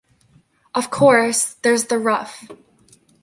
Of 0.73 0.89
course, 0.89 1.53
there’s 1.61 1.85
the 1.85 1.99
Ruff. 1.99 2.47